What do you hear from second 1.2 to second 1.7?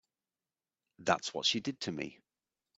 what she